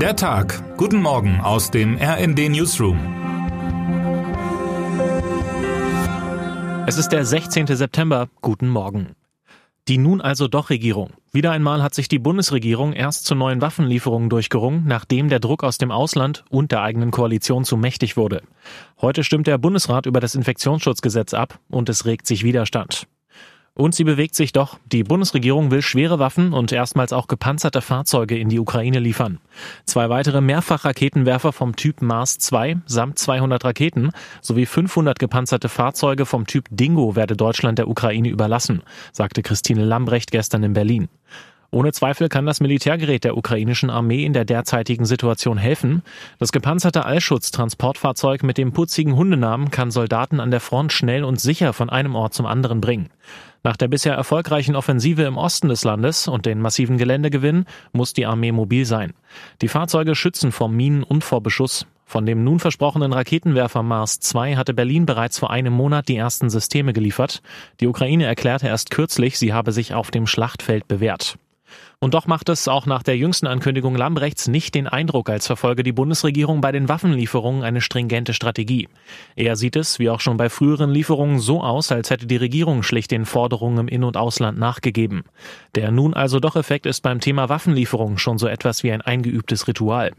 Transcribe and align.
Der 0.00 0.14
Tag. 0.14 0.76
Guten 0.76 1.00
Morgen 1.00 1.40
aus 1.40 1.70
dem 1.70 1.96
RND 1.96 2.50
Newsroom. 2.50 2.98
Es 6.86 6.98
ist 6.98 7.08
der 7.08 7.24
16. 7.24 7.66
September. 7.68 8.28
Guten 8.42 8.68
Morgen. 8.68 9.16
Die 9.88 9.96
nun 9.96 10.20
also 10.20 10.48
doch 10.48 10.68
Regierung. 10.68 11.12
Wieder 11.32 11.50
einmal 11.50 11.82
hat 11.82 11.94
sich 11.94 12.08
die 12.08 12.18
Bundesregierung 12.18 12.92
erst 12.92 13.24
zu 13.24 13.34
neuen 13.34 13.62
Waffenlieferungen 13.62 14.28
durchgerungen, 14.28 14.84
nachdem 14.86 15.30
der 15.30 15.40
Druck 15.40 15.64
aus 15.64 15.78
dem 15.78 15.90
Ausland 15.90 16.44
und 16.50 16.72
der 16.72 16.82
eigenen 16.82 17.10
Koalition 17.10 17.64
zu 17.64 17.78
mächtig 17.78 18.18
wurde. 18.18 18.42
Heute 19.00 19.24
stimmt 19.24 19.46
der 19.46 19.56
Bundesrat 19.56 20.04
über 20.04 20.20
das 20.20 20.34
Infektionsschutzgesetz 20.34 21.32
ab 21.32 21.58
und 21.70 21.88
es 21.88 22.04
regt 22.04 22.26
sich 22.26 22.44
Widerstand. 22.44 23.06
Und 23.76 23.94
sie 23.94 24.04
bewegt 24.04 24.34
sich 24.34 24.52
doch. 24.52 24.78
Die 24.90 25.04
Bundesregierung 25.04 25.70
will 25.70 25.82
schwere 25.82 26.18
Waffen 26.18 26.54
und 26.54 26.72
erstmals 26.72 27.12
auch 27.12 27.28
gepanzerte 27.28 27.82
Fahrzeuge 27.82 28.38
in 28.38 28.48
die 28.48 28.58
Ukraine 28.58 29.00
liefern. 29.00 29.38
Zwei 29.84 30.08
weitere 30.08 30.40
Mehrfachraketenwerfer 30.40 31.52
vom 31.52 31.76
Typ 31.76 32.00
Mars 32.00 32.38
2 32.38 32.78
samt 32.86 33.18
200 33.18 33.62
Raketen 33.62 34.12
sowie 34.40 34.64
500 34.64 35.18
gepanzerte 35.18 35.68
Fahrzeuge 35.68 36.24
vom 36.24 36.46
Typ 36.46 36.68
Dingo 36.70 37.16
werde 37.16 37.36
Deutschland 37.36 37.78
der 37.78 37.88
Ukraine 37.88 38.30
überlassen, 38.30 38.80
sagte 39.12 39.42
Christine 39.42 39.84
Lambrecht 39.84 40.30
gestern 40.30 40.62
in 40.62 40.72
Berlin. 40.72 41.10
Ohne 41.70 41.92
Zweifel 41.92 42.30
kann 42.30 42.46
das 42.46 42.60
Militärgerät 42.60 43.24
der 43.24 43.36
ukrainischen 43.36 43.90
Armee 43.90 44.24
in 44.24 44.32
der 44.32 44.46
derzeitigen 44.46 45.04
Situation 45.04 45.58
helfen. 45.58 46.02
Das 46.38 46.50
gepanzerte 46.50 47.04
Allschutz-Transportfahrzeug 47.04 48.42
mit 48.42 48.56
dem 48.56 48.72
putzigen 48.72 49.16
Hundenamen 49.16 49.70
kann 49.70 49.90
Soldaten 49.90 50.40
an 50.40 50.50
der 50.50 50.60
Front 50.60 50.94
schnell 50.94 51.24
und 51.24 51.38
sicher 51.38 51.74
von 51.74 51.90
einem 51.90 52.14
Ort 52.14 52.32
zum 52.32 52.46
anderen 52.46 52.80
bringen. 52.80 53.10
Nach 53.66 53.76
der 53.76 53.88
bisher 53.88 54.14
erfolgreichen 54.14 54.76
Offensive 54.76 55.24
im 55.24 55.36
Osten 55.36 55.66
des 55.70 55.82
Landes 55.82 56.28
und 56.28 56.46
den 56.46 56.60
massiven 56.60 56.98
Geländegewinn 56.98 57.64
muss 57.90 58.12
die 58.12 58.24
Armee 58.24 58.52
mobil 58.52 58.84
sein. 58.84 59.12
Die 59.60 59.66
Fahrzeuge 59.66 60.14
schützen 60.14 60.52
vor 60.52 60.68
Minen 60.68 61.02
und 61.02 61.24
vor 61.24 61.42
Beschuss. 61.42 61.84
Von 62.04 62.26
dem 62.26 62.44
nun 62.44 62.60
versprochenen 62.60 63.12
Raketenwerfer 63.12 63.82
Mars 63.82 64.20
2 64.20 64.54
hatte 64.54 64.72
Berlin 64.72 65.04
bereits 65.04 65.40
vor 65.40 65.50
einem 65.50 65.72
Monat 65.72 66.06
die 66.06 66.14
ersten 66.14 66.48
Systeme 66.48 66.92
geliefert. 66.92 67.42
Die 67.80 67.88
Ukraine 67.88 68.26
erklärte 68.26 68.68
erst 68.68 68.90
kürzlich, 68.90 69.36
sie 69.36 69.52
habe 69.52 69.72
sich 69.72 69.94
auf 69.94 70.12
dem 70.12 70.28
Schlachtfeld 70.28 70.86
bewährt. 70.86 71.36
Und 71.98 72.14
doch 72.14 72.26
macht 72.26 72.48
es 72.48 72.68
auch 72.68 72.86
nach 72.86 73.02
der 73.02 73.16
jüngsten 73.16 73.46
Ankündigung 73.46 73.96
Lambrechts 73.96 74.48
nicht 74.48 74.74
den 74.74 74.86
Eindruck, 74.86 75.30
als 75.30 75.46
verfolge 75.46 75.82
die 75.82 75.92
Bundesregierung 75.92 76.60
bei 76.60 76.72
den 76.72 76.88
Waffenlieferungen 76.88 77.64
eine 77.64 77.80
stringente 77.80 78.34
Strategie. 78.34 78.88
Er 79.34 79.56
sieht 79.56 79.76
es, 79.76 79.98
wie 79.98 80.10
auch 80.10 80.20
schon 80.20 80.36
bei 80.36 80.48
früheren 80.48 80.90
Lieferungen, 80.90 81.38
so 81.38 81.62
aus, 81.62 81.90
als 81.90 82.10
hätte 82.10 82.26
die 82.26 82.36
Regierung 82.36 82.82
schlicht 82.82 83.10
den 83.10 83.24
Forderungen 83.24 83.78
im 83.78 83.88
In- 83.88 84.04
und 84.04 84.16
Ausland 84.16 84.58
nachgegeben. 84.58 85.24
Der 85.74 85.90
nun 85.90 86.14
also 86.14 86.40
doch 86.40 86.56
Effekt 86.56 86.86
ist 86.86 87.02
beim 87.02 87.20
Thema 87.20 87.48
Waffenlieferung 87.48 88.18
schon 88.18 88.38
so 88.38 88.46
etwas 88.46 88.82
wie 88.82 88.92
ein 88.92 89.02
eingeübtes 89.02 89.66
Ritual. 89.66 90.12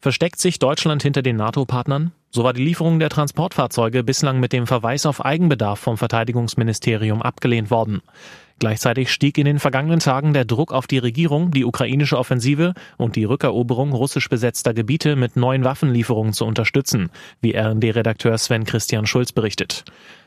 Versteckt 0.00 0.40
sich 0.40 0.58
Deutschland 0.58 1.02
hinter 1.02 1.22
den 1.22 1.36
NATO-Partnern? 1.36 2.12
So 2.32 2.44
war 2.44 2.52
die 2.52 2.62
Lieferung 2.62 3.00
der 3.00 3.08
Transportfahrzeuge 3.08 4.04
bislang 4.04 4.38
mit 4.38 4.52
dem 4.52 4.68
Verweis 4.68 5.04
auf 5.04 5.24
Eigenbedarf 5.24 5.80
vom 5.80 5.98
Verteidigungsministerium 5.98 7.22
abgelehnt 7.22 7.72
worden. 7.72 8.02
Gleichzeitig 8.60 9.10
stieg 9.10 9.38
in 9.38 9.46
den 9.46 9.58
vergangenen 9.58 10.00
Tagen 10.00 10.34
der 10.34 10.44
Druck 10.44 10.72
auf 10.74 10.86
die 10.86 10.98
Regierung, 10.98 11.50
die 11.50 11.64
ukrainische 11.64 12.18
Offensive 12.18 12.74
und 12.98 13.16
die 13.16 13.24
Rückeroberung 13.24 13.92
russisch 13.92 14.28
besetzter 14.28 14.74
Gebiete 14.74 15.16
mit 15.16 15.34
neuen 15.34 15.64
Waffenlieferungen 15.64 16.34
zu 16.34 16.44
unterstützen, 16.44 17.08
wie 17.40 17.56
RND-Redakteur 17.56 18.36
Sven 18.36 18.64
Christian 18.64 19.06
Schulz 19.06 19.32
berichtet. 19.32 19.84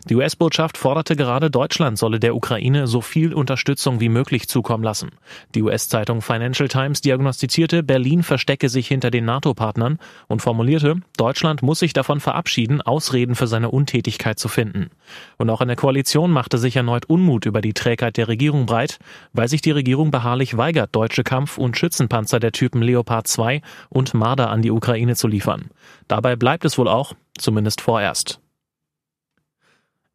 Die 0.09 0.15
US-Botschaft 0.15 0.77
forderte 0.77 1.15
gerade, 1.15 1.49
Deutschland 1.49 1.97
solle 1.97 2.19
der 2.19 2.35
Ukraine 2.35 2.87
so 2.87 2.99
viel 2.99 3.33
Unterstützung 3.33 4.01
wie 4.01 4.09
möglich 4.09 4.49
zukommen 4.49 4.83
lassen. 4.83 5.11
Die 5.55 5.61
US-Zeitung 5.61 6.21
Financial 6.21 6.67
Times 6.67 6.99
diagnostizierte, 6.99 7.83
Berlin 7.83 8.21
verstecke 8.21 8.67
sich 8.67 8.87
hinter 8.87 9.11
den 9.11 9.23
NATO-Partnern 9.23 9.99
und 10.27 10.41
formulierte, 10.41 10.97
Deutschland 11.15 11.61
muss 11.61 11.79
sich 11.79 11.93
davon 11.93 12.19
verabschieden, 12.19 12.81
Ausreden 12.81 13.35
für 13.35 13.47
seine 13.47 13.71
Untätigkeit 13.71 14.39
zu 14.39 14.49
finden. 14.49 14.89
Und 15.37 15.49
auch 15.49 15.61
in 15.61 15.69
der 15.69 15.77
Koalition 15.77 16.31
machte 16.31 16.57
sich 16.57 16.75
erneut 16.75 17.05
Unmut 17.05 17.45
über 17.45 17.61
die 17.61 17.73
Trägheit 17.73 18.17
der 18.17 18.22
der 18.23 18.29
Regierung 18.29 18.65
breit, 18.65 18.99
weil 19.33 19.49
sich 19.49 19.61
die 19.61 19.71
Regierung 19.71 20.09
beharrlich 20.09 20.55
weigert, 20.55 20.95
deutsche 20.95 21.25
Kampf- 21.25 21.57
und 21.57 21.75
Schützenpanzer 21.75 22.39
der 22.39 22.53
Typen 22.53 22.81
Leopard 22.81 23.27
2 23.27 23.61
und 23.89 24.13
Marder 24.13 24.49
an 24.49 24.61
die 24.61 24.71
Ukraine 24.71 25.17
zu 25.17 25.27
liefern. 25.27 25.71
Dabei 26.07 26.37
bleibt 26.37 26.63
es 26.63 26.77
wohl 26.77 26.87
auch, 26.87 27.13
zumindest 27.37 27.81
vorerst. 27.81 28.39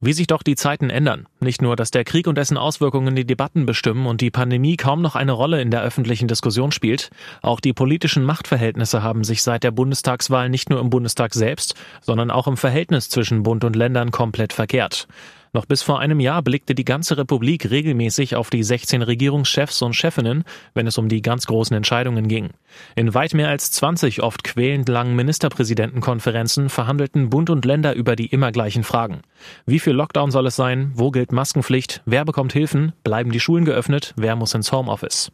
Wie 0.01 0.15
sich 0.15 0.27
doch 0.27 0.43
die 0.43 0.55
Zeiten 0.55 0.89
ändern. 0.89 1.27
Nicht 1.41 1.61
nur, 1.61 1.77
dass 1.77 1.91
der 1.91 2.05
Krieg 2.05 2.29
und 2.29 2.39
dessen 2.39 2.57
Auswirkungen 2.57 3.15
die 3.15 3.27
Debatten 3.27 3.67
bestimmen 3.67 4.07
und 4.07 4.23
die 4.23 4.31
Pandemie 4.31 4.77
kaum 4.77 5.03
noch 5.03 5.17
eine 5.17 5.33
Rolle 5.33 5.61
in 5.61 5.71
der 5.71 5.83
öffentlichen 5.83 6.29
Diskussion 6.29 6.73
spielt, 6.73 7.11
auch 7.43 7.61
die 7.61 7.75
politischen 7.75 8.25
Machtverhältnisse 8.25 9.03
haben 9.03 9.25
sich 9.25 9.43
seit 9.43 9.65
der 9.65 9.73
Bundestagswahl 9.73 10.49
nicht 10.49 10.71
nur 10.71 10.81
im 10.81 10.89
Bundestag 10.89 11.35
selbst, 11.35 11.75
sondern 12.01 12.31
auch 12.31 12.47
im 12.47 12.57
Verhältnis 12.57 13.11
zwischen 13.11 13.43
Bund 13.43 13.65
und 13.65 13.77
Ländern 13.77 14.13
komplett 14.13 14.55
verkehrt. 14.55 15.09
Noch 15.53 15.67
bis 15.67 15.83
vor 15.83 16.01
einem 16.01 16.21
Jahr 16.21 16.43
blickte 16.43 16.75
die 16.75 16.85
ganze 16.85 17.17
Republik 17.17 17.71
regelmäßig 17.71 18.37
auf 18.37 18.51
die 18.51 18.63
16 18.63 19.03
Regierungschefs 19.03 19.83
und 19.83 19.95
Chefinnen, 19.95 20.45
wenn 20.75 20.87
es 20.87 20.99
um 20.99 21.09
die 21.09 21.23
ganz 21.23 21.47
großen 21.47 21.77
Entscheidungen 21.77 22.29
ging. 22.29 22.51
In 22.95 23.15
weit 23.15 23.35
mehr 23.35 23.49
als 23.49 23.73
20 23.73 24.23
oft 24.23 24.45
quälend 24.45 24.89
langen 24.89 25.17
Ministerpräsidentenkonferenzen 25.17 26.69
verhandelten 26.69 27.31
Bund 27.31 27.51
und 27.51 27.65
Länder 27.65 27.95
über 27.95 28.17
die 28.17 28.27
immer 28.27 28.53
gleichen 28.53 28.85
Fragen. 28.85 29.23
Wie 29.67 29.79
viel 29.79 29.95
Lockdown 29.95 30.31
soll 30.31 30.47
es 30.47 30.57
sein? 30.57 30.93
Wo 30.95 31.11
gilt 31.11 31.33
Maskenpflicht? 31.33 32.03
Wer 32.05 32.25
bekommt 32.25 32.53
Hilfen? 32.53 32.93
Bleiben 33.05 33.33
die 33.33 33.41
Schulen 33.41 33.65
geöffnet? 33.65 34.15
Wer 34.17 34.37
muss 34.37 34.55
ins 34.55 34.73
Homeoffice? 34.73 35.31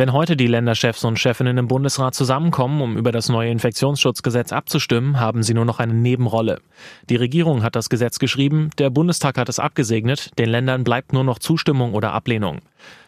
Wenn 0.00 0.14
heute 0.14 0.34
die 0.34 0.46
Länderchefs 0.46 1.04
und 1.04 1.18
Chefinnen 1.18 1.58
im 1.58 1.68
Bundesrat 1.68 2.14
zusammenkommen, 2.14 2.80
um 2.80 2.96
über 2.96 3.12
das 3.12 3.28
neue 3.28 3.50
Infektionsschutzgesetz 3.50 4.50
abzustimmen, 4.50 5.20
haben 5.20 5.42
sie 5.42 5.52
nur 5.52 5.66
noch 5.66 5.78
eine 5.78 5.92
Nebenrolle. 5.92 6.62
Die 7.10 7.16
Regierung 7.16 7.62
hat 7.62 7.76
das 7.76 7.90
Gesetz 7.90 8.18
geschrieben, 8.18 8.70
der 8.78 8.88
Bundestag 8.88 9.36
hat 9.36 9.50
es 9.50 9.58
abgesegnet, 9.58 10.30
den 10.38 10.48
Ländern 10.48 10.84
bleibt 10.84 11.12
nur 11.12 11.22
noch 11.22 11.38
Zustimmung 11.38 11.92
oder 11.92 12.14
Ablehnung. 12.14 12.62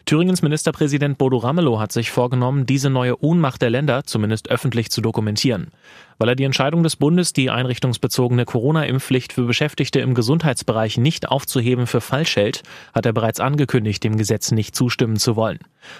Thüringens 0.05 0.41
Ministerpräsident 0.41 1.17
Bodo 1.17 1.37
Ramelow 1.37 1.79
hat 1.79 1.93
sich 1.93 2.11
vorgenommen, 2.11 2.65
diese 2.65 2.89
neue 2.89 3.23
Ohnmacht 3.23 3.61
der 3.61 3.69
Länder 3.69 4.03
zumindest 4.03 4.49
öffentlich 4.49 4.91
zu 4.91 4.99
dokumentieren. 4.99 5.71
Weil 6.17 6.29
er 6.29 6.35
die 6.35 6.43
Entscheidung 6.43 6.83
des 6.83 6.97
Bundes, 6.97 7.33
die 7.33 7.49
einrichtungsbezogene 7.49 8.45
Corona-Impfpflicht 8.45 9.33
für 9.33 9.43
Beschäftigte 9.43 9.99
im 9.99 10.13
Gesundheitsbereich 10.13 10.97
nicht 10.97 11.29
aufzuheben, 11.29 11.87
für 11.87 12.01
falsch 12.01 12.35
hält, 12.35 12.63
hat 12.93 13.05
er 13.05 13.13
bereits 13.13 13.39
angekündigt, 13.39 14.03
dem 14.03 14.17
Gesetz 14.17 14.51
nicht 14.51 14.75
zustimmen 14.75 15.15
zu 15.17 15.35
wollen. 15.35 15.59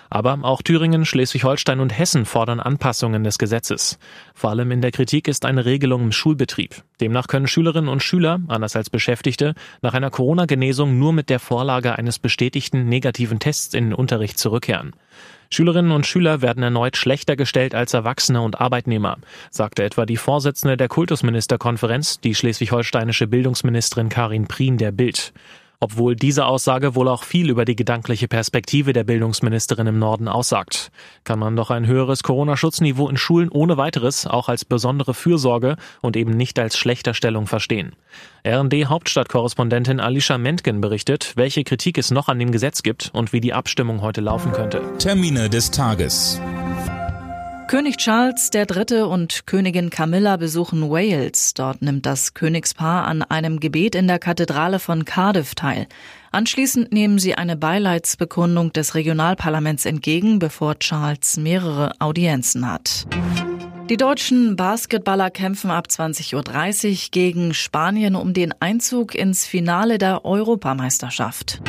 Aber 0.09 0.38
auch 0.44 0.62
Thüringen, 0.62 1.06
Schleswig-Holstein 1.06 1.80
und 1.80 1.97
Hessen 1.97 2.25
fordern 2.25 2.59
Anpassungen 2.59 3.24
des 3.24 3.38
Gesetzes. 3.38 3.97
Vor 4.34 4.50
allem 4.50 4.72
in 4.72 4.81
der 4.81 4.92
Kritik 4.92 5.28
ist 5.28 5.46
eine 5.46 5.66
Regelung 5.66 6.03
im 6.03 6.12
Schulbetrieb. 6.12 6.84
Demnach 7.02 7.28
können 7.28 7.47
Schülerinnen 7.47 7.90
und 7.90 8.03
Schüler, 8.03 8.40
anders 8.47 8.75
als 8.75 8.90
Beschäftigte, 8.90 9.56
nach 9.81 9.94
einer 9.94 10.09
Corona-Genesung 10.09 11.00
nur 11.00 11.13
mit 11.13 11.30
der 11.30 11.40
Vorlage 11.40 11.97
eines 11.97 12.19
bestätigten 12.19 12.88
negativen 12.88 13.40
Tests 13.40 13.74
in 13.74 13.93
den 13.94 14.00
Unterricht 14.00 14.38
zurückkehren. 14.38 14.94
Schülerinnen 15.50 15.92
und 15.92 16.08
Schüler 16.08 16.42
werden 16.42 16.64
erneut 16.64 16.98
schlechter 16.98 17.36
gestellt 17.36 17.76
als 17.76 17.94
Erwachsene 17.94 18.42
und 18.42 18.59
Arbeitnehmer, 18.59 19.18
sagte 19.52 19.84
etwa 19.84 20.08
die 20.08 20.18
Vorsitzende 20.18 20.78
der 20.78 20.88
Kultusministerkonferenz, 20.88 22.20
die 22.20 22.34
schleswig-holsteinische 22.34 23.28
Bildungsministerin 23.28 24.09
Karin 24.09 24.48
Prien 24.48 24.78
der 24.78 24.92
Bild 24.92 25.31
obwohl 25.84 26.16
diese 26.16 26.46
Aussage 26.46 26.96
wohl 26.96 27.10
auch 27.10 27.24
viel 27.24 27.50
über 27.50 27.66
die 27.66 27.76
gedankliche 27.76 28.30
Perspektive 28.30 28.94
der 28.94 29.04
Bildungsministerin 29.04 29.86
im 29.88 30.00
Norden 30.00 30.30
aussagt. 30.30 30.92
Kann 31.26 31.40
man 31.40 31.58
doch 31.58 31.72
ein 31.72 31.86
höheres 31.86 32.24
Corona-Schutzniveau 32.24 33.10
in 33.10 33.18
Schulen 33.18 33.50
ohne 33.50 33.76
weiteres 33.76 34.26
auch 34.26 34.48
als 34.48 34.64
besondere 34.64 35.14
Fürsorge 35.14 35.76
und 36.02 36.16
eben 36.16 36.32
nicht 36.32 36.58
als 36.58 36.78
schlechter 36.78 37.14
Stellung 37.14 37.48
verstehen. 37.48 37.98
RND-Hauptstadtkorrespondentin 38.48 40.00
Alicia 40.00 40.38
Mentgen 40.38 40.80
berichtet, 40.80 41.34
welche 41.36 41.66
Kritik 41.66 41.98
es 41.98 42.12
noch 42.12 42.30
an 42.30 42.40
dem 42.40 42.54
Gesetz 42.54 42.82
gibt 42.82 43.10
und 43.14 43.34
wie 43.34 43.42
die 43.42 43.54
Abstimmung 43.54 44.02
heute 44.02 44.22
laufen 44.22 44.54
könnte. 44.54 44.82
Termine 45.00 45.50
des 45.50 45.70
Tages. 45.70 46.40
König 47.74 47.98
Charles 47.98 48.52
III. 48.54 49.02
und 49.02 49.48
Königin 49.48 49.90
Camilla 49.90 50.38
besuchen 50.38 50.92
Wales. 50.92 51.56
Dort 51.56 51.81
nimmt 51.81 52.06
das 52.06 52.36
Königspaar 52.36 53.08
an 53.08 53.24
einem 53.24 53.60
Gebet 53.60 53.96
in 53.96 54.06
der 54.06 54.20
Kathedrale 54.20 54.78
von 54.78 55.06
Cardiff 55.06 55.56
teil. 55.56 55.88
Anschließend 56.31 56.92
nehmen 56.92 57.18
sie 57.18 57.34
eine 57.34 57.58
Beileidsbekundung 57.58 58.74
des 58.74 58.94
Regionalparlaments 58.94 59.88
entgegen, 59.88 60.38
bevor 60.38 60.78
Charles 60.78 61.38
mehrere 61.38 61.94
Audienzen 61.98 62.72
hat. 62.72 63.08
Die 63.90 63.98
deutschen 63.98 64.56
Basketballer 64.56 65.31
kämpfen 65.31 65.72
ab 65.72 65.88
20.30 65.90 66.36
Uhr 66.36 67.10
gegen 67.10 67.56
Spanien 67.56 68.16
um 68.16 68.36
den 68.36 68.54
Einzug 68.60 69.16
ins 69.16 69.48
Finale 69.48 69.98
der 69.98 70.26
Europameisterschaft. 70.26 71.60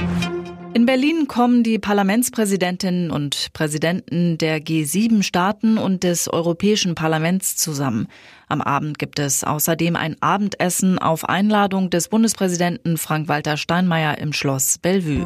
In 0.74 0.86
Berlin 0.86 1.28
kommen 1.28 1.62
die 1.62 1.78
Parlamentspräsidentinnen 1.78 3.12
und 3.12 3.52
Präsidenten 3.52 4.38
der 4.38 4.58
G7-Staaten 4.58 5.78
und 5.78 6.02
des 6.02 6.26
Europäischen 6.26 6.96
Parlaments 6.96 7.54
zusammen. 7.54 8.08
Am 8.48 8.60
Abend 8.60 8.98
gibt 8.98 9.20
es 9.20 9.44
außerdem 9.44 9.94
ein 9.94 10.16
Abendessen 10.20 10.98
auf 10.98 11.28
Einladung 11.28 11.90
des 11.90 12.08
Bundespräsidenten 12.08 12.98
Frank-Walter 12.98 13.56
Steinmeier 13.56 14.18
im 14.18 14.32
Schloss 14.32 14.78
Bellevue. 14.78 15.24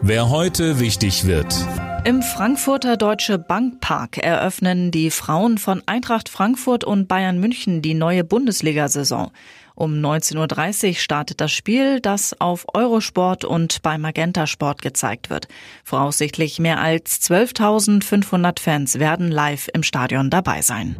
Wer 0.00 0.30
heute 0.30 0.78
wichtig 0.78 1.26
wird. 1.26 1.56
Im 2.04 2.22
Frankfurter 2.22 2.96
Deutsche 2.96 3.36
Bankpark 3.36 4.18
eröffnen 4.18 4.92
die 4.92 5.10
Frauen 5.10 5.58
von 5.58 5.82
Eintracht 5.86 6.28
Frankfurt 6.28 6.84
und 6.84 7.08
Bayern 7.08 7.40
München 7.40 7.82
die 7.82 7.94
neue 7.94 8.22
Bundesliga-Saison. 8.22 9.32
Um 9.78 9.92
19.30 9.92 10.88
Uhr 10.88 10.94
startet 10.94 11.40
das 11.40 11.52
Spiel, 11.52 12.00
das 12.00 12.34
auf 12.40 12.66
Eurosport 12.74 13.44
und 13.44 13.80
bei 13.82 13.96
Magenta 13.96 14.48
Sport 14.48 14.82
gezeigt 14.82 15.30
wird. 15.30 15.46
Voraussichtlich 15.84 16.58
mehr 16.58 16.80
als 16.80 17.20
12.500 17.22 18.58
Fans 18.58 18.98
werden 18.98 19.30
live 19.30 19.68
im 19.72 19.84
Stadion 19.84 20.30
dabei 20.30 20.62
sein. 20.62 20.96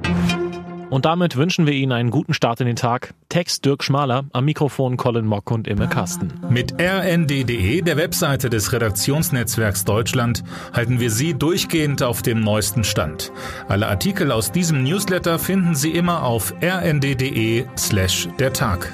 Und 0.90 1.05
damit 1.05 1.37
wünschen 1.37 1.67
wir 1.67 1.75
Ihnen 1.75 1.93
einen 1.93 2.11
guten 2.11 2.35
Start 2.35 2.61
in 2.61 2.67
den 2.67 2.76
Tag. 2.76 3.14
Text 3.29 3.64
Dirk 3.64 3.85
Schmaler, 3.85 4.25
am 4.32 4.44
Mikrofon 4.46 4.96
Colin 4.96 5.26
Mock 5.26 5.50
und 5.50 5.69
Imme 5.69 5.88
Kasten. 5.88 6.32
Mit 6.49 6.81
rnd.de, 6.81 7.82
der 7.82 7.96
Webseite 7.96 8.49
des 8.49 8.73
Redaktionsnetzwerks 8.73 9.85
Deutschland, 9.85 10.43
halten 10.73 10.99
wir 10.99 11.11
Sie 11.11 11.35
durchgehend 11.35 12.02
auf 12.02 12.23
dem 12.23 12.40
neuesten 12.40 12.85
Stand. 12.85 13.32
Alle 13.69 13.88
Artikel 13.88 14.32
aus 14.32 14.50
diesem 14.50 14.82
Newsletter 14.82 15.38
finden 15.38 15.75
Sie 15.75 15.90
immer 15.90 16.23
auf 16.23 16.55
rnd.de 16.62 17.67
slash 17.76 18.29
der 18.38 18.52
Tag. 18.52 18.93